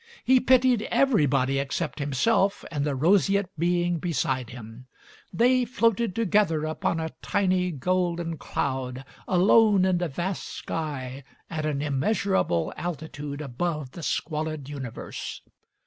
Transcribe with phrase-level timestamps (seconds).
[0.23, 4.87] He pitied everybody except himself and the roseate being beside him;
[5.31, 11.83] they floated together upon a tiny golden cloud, alone in the vast sky at an
[11.83, 15.43] immeasurable altitude above the squalid universe.